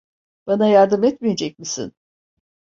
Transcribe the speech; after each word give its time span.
Bana 0.47 0.67
yardım 0.67 1.03
etmeyecek 1.03 1.59
misin? 1.59 1.93